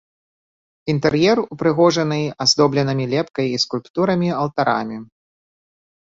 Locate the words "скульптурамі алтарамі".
3.67-4.97